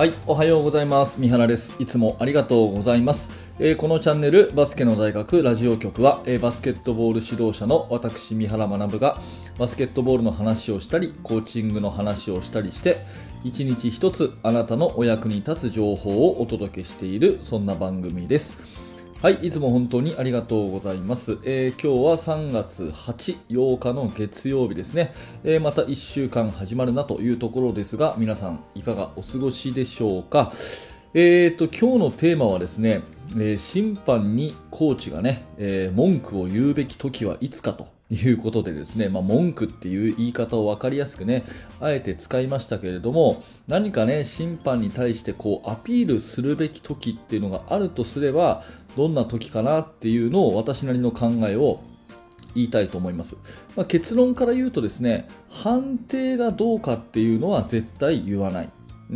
[0.00, 1.20] はい、おはようございます。
[1.20, 1.76] 三原です。
[1.78, 3.30] いつもありがとうございます。
[3.58, 9.20] えーこのチャンネル、バスケの大学ラジオ局は、えーバスケットボール指導者の私、三原学が、
[9.58, 12.96] バスケットボールの話をしたり、コーチングの話をしたりして、
[13.44, 18.79] 一日一つあなたのお役に立つ情報をお届けしている、そんな番組です。
[19.22, 21.36] はい、いつも本当にありがとうございます。
[21.44, 25.12] えー今日は3月8、8日の月曜日ですね。
[25.44, 30.52] えーまた1週間始まるなというところですが、皆さんいかがお過ごしでしょうか？
[31.12, 33.02] えーと、今日のテーマはですね、
[33.34, 41.44] えー審判にコーチがね、えー文句を言うべき時はいつかということでですね、まあ、文句っていう言い方を分かりやすくね、
[41.80, 48.64] あえて使いましたけれども、何かね、審判に対してこうアピールするべき時っていうのがあるとすれば、
[48.96, 51.80] どんな時かなっていうのを私なりの考えを
[52.54, 53.36] 言いたいと思います、
[53.76, 58.68] まあ、結論から言うとですね判定がどうかっていうのは絶対言わない。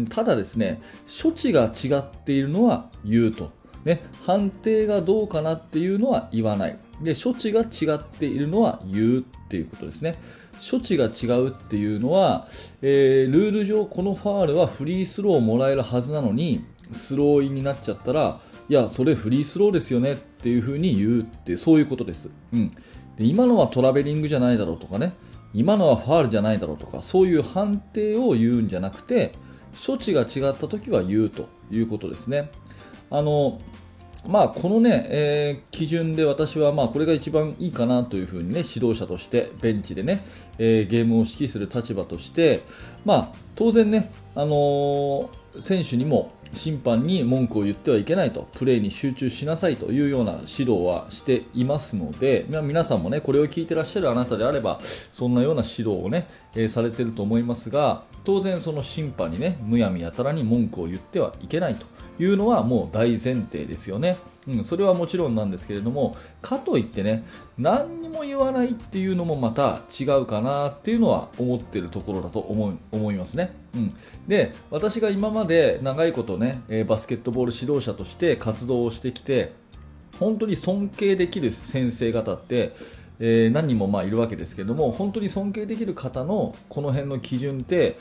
[0.08, 0.80] ただですね
[1.22, 3.52] 処置が違っているのは言うと、
[3.84, 6.78] ね、判定がどうかなっていうのは言わない。
[7.02, 10.16] で処置が違っているのは言うっていうことですね。
[10.70, 12.48] 処置が違うっていうのは、
[12.80, 25.12] えールール上このファールはフリースローをもらえるはずなのにスローインになっちゃったらいやそれフリースローですよねっていうふうに言うってそういうことです、うん、で今のはトラベリングじゃないだろうとかね。
[25.54, 29.32] 今のはファールじゃないだろうとかそういう判定を言うんじゃなくて
[29.86, 32.50] 処置が違った時は言うということですね。
[33.10, 33.60] あの
[34.26, 40.24] まあ、このね、えー基準で私はまあこれが一番いいかなというふうにね指導者としてベンチでね、
[40.58, 42.62] えーゲームを指揮する立場として、
[43.04, 61.86] まあ、当然ね、あのー選手にも審判に文句を言ってはいけないとプレーに集中しなさいというような指導はしていますので、ま皆さんもねこれを聞いてらっしゃるあなたであればそんなような指導をね、えーされていると思いますが当然その審判にねむやみやたらに文句を言ってはいけないと
[62.18, 64.16] いうのはもう大前提ですよね。
[64.48, 67.24] うん、それはもちろんなんですけれどもかといってね
[67.58, 73.94] 何にも言わないっていうのもまた違うかなっていうのは思ってるところだと思い思いますね、うん、
[74.28, 79.52] で私が今まで長いことねバスケットボール指導者として活動をしてきて
[80.18, 82.76] 本当に尊敬できる先生方って、
[83.18, 87.96] えー何人もまあいるわけですけれども本当に尊敬できる方のこの辺の基準って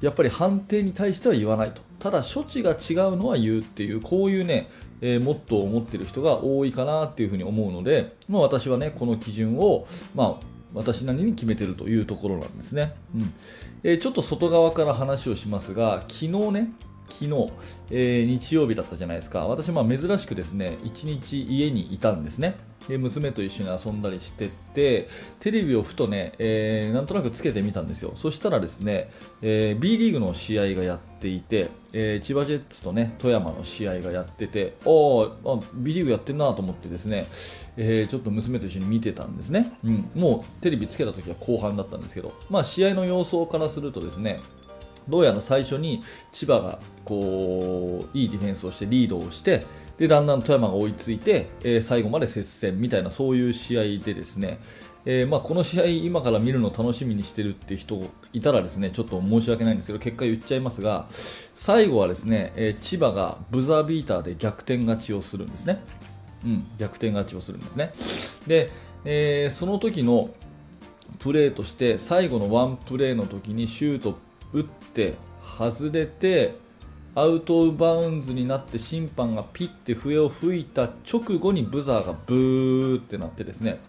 [0.00, 1.82] やっぱり判定に対しては言わないと。
[2.02, 4.68] ただ処置が違うのは言うっていうこういうね、
[5.00, 9.86] えーモットーを持ってる人が多いかなっていうふうに思うので、まあ、私はねこの基準を、
[10.16, 13.34] まあ、私なりに決めてるというところなんですね、うん。
[13.84, 16.72] えーちょっと外側から話をしますが昨日ね
[17.12, 17.52] 昨日、
[17.90, 19.46] えー日曜日だったじゃないですか。
[19.46, 22.56] 私ま珍しくですね1日家にいたんですね。
[22.88, 25.08] で娘と一緒に遊んだりしてて
[25.38, 28.12] テレビをふとね、えーなんとなくつけてみたんですよ。
[28.16, 37.26] そしたらですね、えー B リーグの試合がやっていて、えー千葉ジェッツとね富山の試合がやってておーあ B リーグやってんなと思ってですね、
[37.76, 44.40] えーちょっと娘と一緒に見てたんですね、うん、もうテレビつけた時は後半だったんですけど、まあ、試合の様相からするとですね
[45.08, 46.02] どうやら最初に
[46.32, 49.66] 千葉がこういいディフェンスをしてリードをして
[49.98, 54.58] でだんだん富山が追いついて、えー最後まで接戦みたいなそういう試合でですね、
[55.04, 58.00] えーまあ、この試合今から見るの楽しみにしてるって人
[58.32, 61.06] いたらですねちょっと申し訳ないんですけど結果言っちゃいますが
[61.54, 65.82] 最後はですね、えー千葉がブザービーターで逆転勝ちをするんですね。
[66.44, 67.92] うん、逆転勝ちをするんですね。
[68.46, 68.70] で、
[69.04, 70.30] えーその時の
[71.18, 74.18] プレーとして最後のワンプレーの時にシュート
[74.52, 75.14] 打って
[75.58, 76.54] 外れて
[77.14, 83.80] アウト・バウンズになって審判がピッて笛を吹いた直後にブザーがブーってなってですね。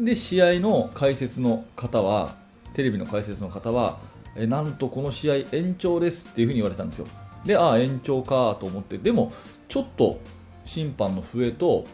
[0.00, 2.34] で試合の解説の方は
[2.74, 3.98] テレビの解説の方は
[4.36, 7.06] えなんとこの試合延長ですっていうふうに言われたんですよ。
[7.44, 8.98] でああ延長かと思って。
[8.98, 9.32] でも
[9.68, 10.18] ちょっと
[10.64, 11.84] 審判の笛と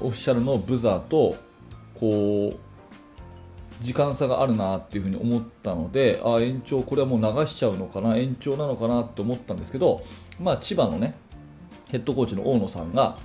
[0.00, 1.36] オフィシャルのブザーと
[1.94, 2.71] こう
[3.82, 10.02] 時間差があるなっていうふうに思ったのであ延長これはもう流しちゃうのかな延長なのかなと思ったんですけど、
[10.40, 11.14] まあ、千葉のね
[11.90, 13.18] ヘッドコーチの大野さんが、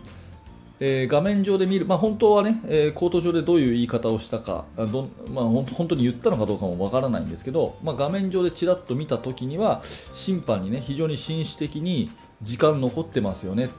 [0.81, 9.81] えー画面上で見る、まあ、本当はね、えーコート上でどういう言い方をしたかど、まあ、本当に言ったのかどうかもわからないんですけど、まあ、画面上でちらっと見た時には
[10.11, 12.09] 審判にね非常に紳士的に
[12.41, 13.69] 時間残ってますよねっ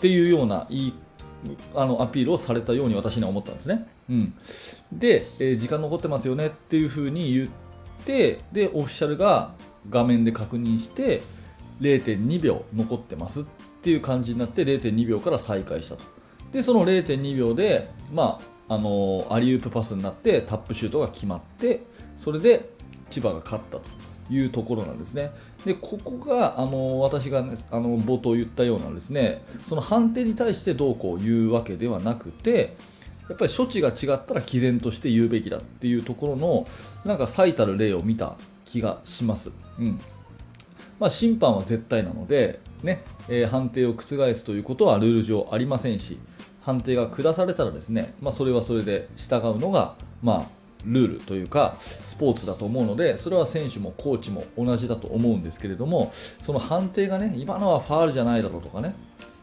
[0.00, 0.94] ていうような言い
[1.74, 3.86] あのアピールをされたように私には思ったんですね。
[4.08, 4.34] うん、
[4.92, 7.48] で、えー時間残ってますよねっていうふうに言っ
[8.04, 9.54] てでオフィシャルが
[9.88, 11.22] 画面で確認して
[11.80, 13.44] 0.2秒残ってますっ
[13.82, 16.04] ていう感じになって0.2秒から再開したと。
[16.52, 21.84] でその0.2秒で、まああのーアリウープパスになってタップシュートが決まって
[22.16, 22.70] それで
[23.08, 23.82] 千葉が勝ったと。
[24.30, 25.32] いうところなんですね。
[25.64, 32.76] でここがあの私が、ね、あの冒頭言ったようなですねその判定に対してどうこう言うわけではなくて
[33.28, 36.66] やっぱり処置が違ったら毅然として言うべきだっていうところの
[37.04, 39.52] なんか最たる例を見た気がします。
[39.78, 39.98] うん
[40.98, 46.18] まあ、審判は絶対なので、ねえー、判定を覆すということはルール上ありませんし
[46.60, 50.46] 判定が下されたらですね、まあ、それはそれで従うのが、まあ、
[50.84, 58.94] ルールというかスポーツだと思うのでそれは選手もコーチも同じだと思うんですけれどもその判定がね今のはファールじゃないだろうとかね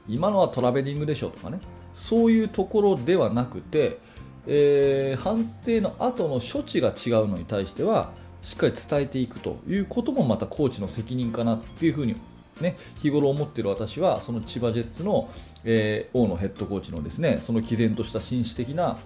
[0.07, 1.59] 今のはトラベリングでしょとかね
[1.93, 3.99] そういうところではなくて、
[4.47, 8.11] えー、判定の後の処置が違うのに対しては
[8.41, 12.15] しっかり伝えていくということもまたコーチの責任かなっていうふうに
[12.61, 15.29] ね、日頃思っている私はその千葉ジェッツの、
[15.63, 18.97] えー、大野ヘッドコーチのですねその毅然とした紳士的な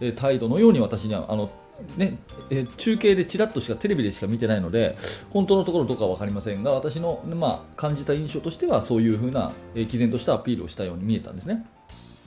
[0.00, 1.50] え態度のように私にはあの
[1.96, 2.18] ね、
[2.50, 4.96] え中継でちらっとしかテレビでしか見てないので
[5.30, 11.66] 本当のところどうか分かりませんが私の、まあ、感じた印象としてはそういう風な、え毅然としたアピールをしたように見えたんですね。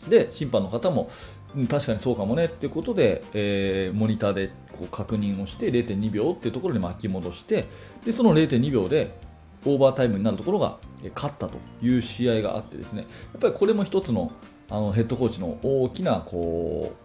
[0.10, 1.10] で審判の方も、
[1.58, 7.66] ん、確かにそうかもねっていうことで、えー、モニターでこう確認をして0.2秒っていうところに巻き戻して
[8.06, 9.18] でその0.2秒で
[9.66, 10.78] オーバータイムになるところが
[11.16, 13.08] 勝ったという試合があってですねや
[13.38, 14.32] っぱりこれも一つの
[14.70, 17.03] あのヘッドコーチの大きなこう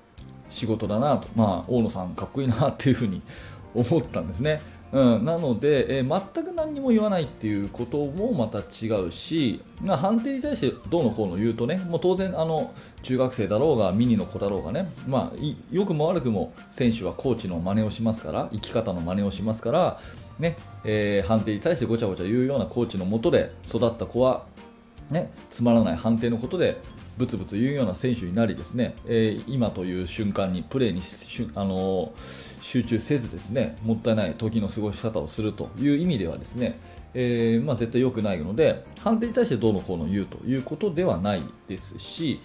[0.49, 3.23] 仕事だなと、まあ、大野さんかっこいいなっていうふうに
[3.75, 4.61] 思ったんですね。
[4.91, 12.73] うん、なので、えー、全く何にも言わないっていうこともまた違うし、まあ、判定に対してどうのこうの言うとね、もう当然あの
[13.03, 15.39] 中学生だろうがミニの子だろうがね、まあ、
[15.71, 20.01] 良くも悪くも選手はコーチの真似をしますから、生き方の真似をしますから、
[20.39, 24.47] ねえー、判定に対してごちゃごちゃ言うようなコーチのもとで育った子は、
[25.11, 26.79] ね、つまらない判定のことで
[27.17, 31.01] ブツブツ言うような選手になりですね、えー、今という瞬間にプレーに
[31.55, 36.79] あのー、集中せずですねもったいない時の過ごし方をするという意味ではですね、
[37.15, 42.41] えー、まあ、絶対良くないので判定に対してどうのこうの言うということではないですし、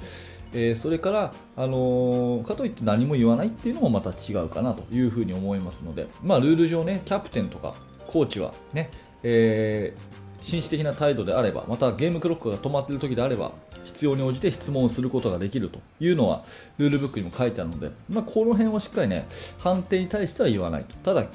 [0.53, 7.75] えそれから、あのかといって何も言わないっていうのもまた違うかなというふうに思いますので、まあ、ルール上ねキャプテンとか
[8.07, 8.89] コーチはね、
[9.23, 13.53] えー紳士的な態度であればまたゲームクロックが止まっている時であれば
[13.85, 16.43] 必要に応じて質問をすることができるというのは
[16.77, 19.25] ルールブックにも書いてあるので、まあ、この辺をしっかりね
[19.57, 20.95] 判定に対しては言わないと。
[20.97, 21.27] ただ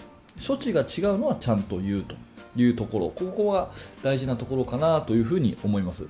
[0.47, 2.15] 処置が違うのはちゃんと言うと
[2.55, 3.09] いうところ。
[3.11, 3.71] ここが
[4.03, 6.07] 大事なところかなというふうに思います。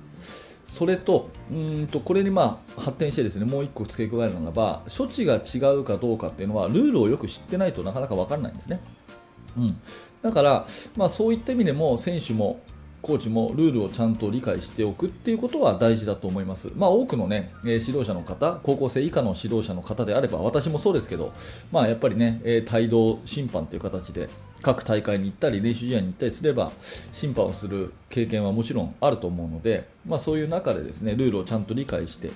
[0.65, 8.79] それとうんとこれにまあ発展してですねもう1個付け加えるならば処置が違うかどうかっていうのはルールをよく知ってないとなかなか分からないんですね、
[9.57, 9.81] うん、
[10.21, 12.59] だから、まあ、そういった意味でも選手も
[13.01, 16.71] コーチもルールをちゃんと理解しておくっていうことは大事だと思います。
[16.75, 21.33] まあ、多くのね、え、指導者の方、高校生以下の指導者の方であれば、私もそうですけど、
[21.71, 24.29] まあ、やっぱりね、え、帯同審判という形で
[24.61, 26.71] 各大会に行ったり練習試合に行ったりすれば
[27.13, 32.29] 審判をする経験はもちろんあると思うので、まあ、そういう中でですねルールをちゃんと理解して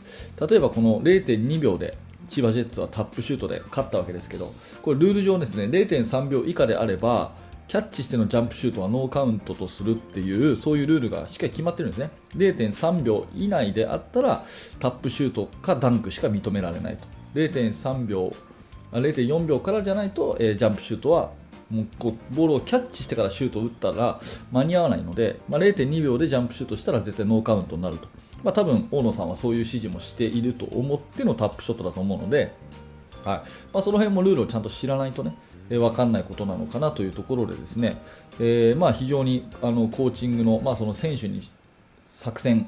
[0.47, 1.97] 例えばこの0.2秒で
[2.29, 4.51] 千葉ジェッツはタップシュートで勝ったわけですけど
[4.81, 7.33] これルール上ですね0.3秒以下であれば
[7.73, 12.11] キャッチしてのジャンプシュートはノーカウントとするっていうそういうルールがしっかり決まってるんですね。
[12.37, 14.43] 0.3秒以内であったら
[14.79, 17.07] タップシュートかダンクしか認められないと。
[17.33, 18.31] 0.3秒
[18.91, 21.31] 0.4秒からじゃないと、えー、ジャンプシュートは
[21.71, 24.21] もうこうボールをキャッチしてからシュートを打ったら
[24.51, 28.07] 間に合わないので、まあ、0.2秒でジャンプシュートしたら絶対ノーカウントになると、
[28.43, 32.53] まあ、多分大野さんはそういう指示もしていると思ってのタップショットだと思うので、
[33.23, 33.37] はい。
[33.73, 35.35] まあ、その辺もルールをちゃんと知らないとね
[35.69, 38.01] えー、分かんないことなのかなというところでですね、
[38.39, 41.41] えー、まあ、非常にあのコーチングの、まあ、その選手に
[42.07, 42.67] 作戦、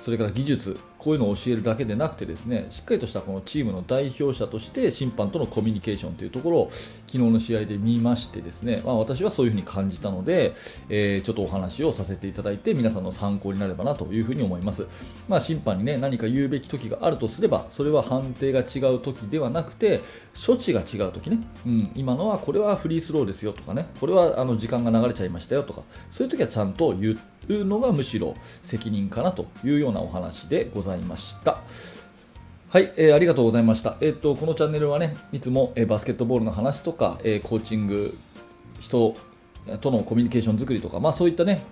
[0.00, 10.54] それから技術、こういうのを教えるだけでなくてですねしっかりとしたこのチームの代表者として審判とのコミュニケーションというところを昨日の試合で見ましてですね、まあ、私はそういうふうに感じたので、
[10.88, 14.86] えー、ちょっとお話をさせていただいて皆さんの参考になればなというふうに思います、
[15.28, 20.00] まあ、審判に、ね、何か言うべき時があるとすればそれは判定が違う時ではなくて
[20.46, 23.86] 処置が違う時ね、うん、今のはこれはフリースローですよとかね。
[24.00, 25.82] これはあの時間が流れちゃいましたよとか。
[26.10, 31.58] そういう時はちゃんと言うのがむしろ責任かなというようななお話でございました。
[32.68, 33.96] はい、えー、ありがとうございました。
[34.00, 38.12] えっ、と、このチャンネルはね、いつも、えー、バスケットボールの話とか、えー、コーチング、
[38.80, 39.14] 人
[39.80, 41.62] とのコミュニケーション作りとか、まあそういったね、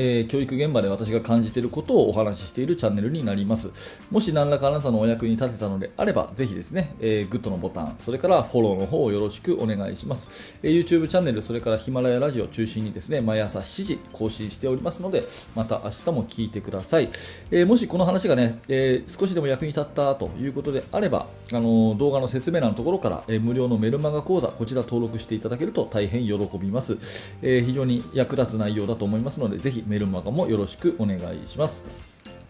[0.00, 3.70] えー、教育現場で私が感じていることをお話ししているチャンネルになります。
[4.10, 10.58] もし何らかあなたのお役に立てたのであれば、ぜひですね、えー、グッドのボタン、それからフォローの方をよろしくお願いします。
[10.62, 17.10] えー、YouTube チャンネル、それからヒマラヤラジオを中心にですね、毎朝7時更新しておりますので、また明日も聞いてください。
[17.50, 26.96] えー、もしこの話がね、えー、少しでも役に立ったということであれば、あの動画の説明欄のところから、えー、無料のメルマガ講座、こちら登録していただけると大変喜びます。
[27.42, 31.84] えー、非常に役立つ内容だと思いますので、ぜひメルマガもよろしくお願いします。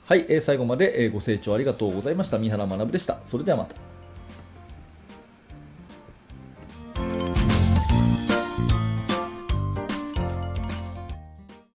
[0.04, 2.38] はい、えー、最後までご清聴ありがとうございました。
[2.38, 3.18] 三原学でした。
[3.25, 4.00] それではまた。